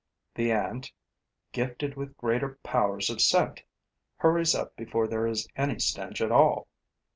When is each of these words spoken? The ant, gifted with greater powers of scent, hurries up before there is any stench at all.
The 0.33 0.51
ant, 0.51 0.91
gifted 1.51 1.95
with 1.95 2.17
greater 2.17 2.57
powers 2.63 3.11
of 3.11 3.21
scent, 3.21 3.61
hurries 4.17 4.55
up 4.55 4.75
before 4.75 5.05
there 5.07 5.27
is 5.27 5.47
any 5.55 5.77
stench 5.77 6.21
at 6.21 6.31
all. 6.31 6.67